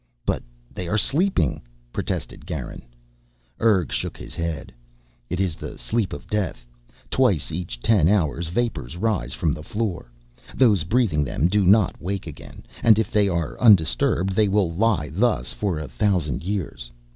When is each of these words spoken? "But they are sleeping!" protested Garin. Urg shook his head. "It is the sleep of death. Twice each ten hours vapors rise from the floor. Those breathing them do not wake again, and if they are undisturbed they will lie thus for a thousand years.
"But 0.25 0.41
they 0.73 0.87
are 0.87 0.97
sleeping!" 0.97 1.61
protested 1.93 2.47
Garin. 2.47 2.81
Urg 3.59 3.91
shook 3.91 4.17
his 4.17 4.33
head. 4.33 4.73
"It 5.29 5.39
is 5.39 5.53
the 5.53 5.77
sleep 5.77 6.11
of 6.11 6.25
death. 6.25 6.65
Twice 7.11 7.51
each 7.51 7.79
ten 7.79 8.09
hours 8.09 8.47
vapors 8.47 8.97
rise 8.97 9.33
from 9.33 9.53
the 9.53 9.61
floor. 9.61 10.11
Those 10.55 10.85
breathing 10.85 11.23
them 11.23 11.47
do 11.47 11.63
not 11.67 12.01
wake 12.01 12.25
again, 12.25 12.65
and 12.81 12.97
if 12.97 13.11
they 13.11 13.29
are 13.29 13.59
undisturbed 13.59 14.33
they 14.33 14.47
will 14.47 14.73
lie 14.73 15.09
thus 15.09 15.53
for 15.53 15.77
a 15.77 15.87
thousand 15.87 16.41
years. 16.43 16.91